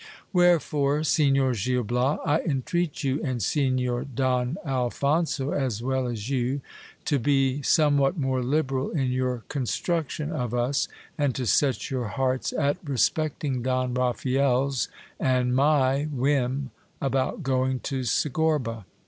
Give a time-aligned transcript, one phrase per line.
[0.33, 6.59] Wherefore, Signor Gil Bias, I entreat you, and Signor Don Alphonso as well as you,
[7.05, 10.87] to be somewhat more liberal in your construc tion of us,
[11.19, 14.87] and to set your hearts at respecting Don Raphael's
[15.19, 18.85] and my whim about going to Segorba.